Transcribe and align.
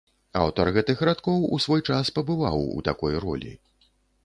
Аўтар 0.43 0.71
гэтых 0.77 1.03
радкоў 1.09 1.45
у 1.59 1.59
свой 1.67 1.85
час 1.89 2.11
пабываў 2.17 2.67
у 2.79 2.83
такой 2.91 3.13
ролі. 3.29 3.53